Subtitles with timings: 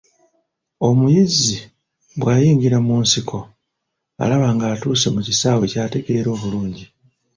[0.87, 1.57] Omuyizzi
[2.19, 3.39] bw'ayingira mu nsiko
[4.23, 6.85] alaba ng'atuuse mu kisaawe ky'ategeera obulungi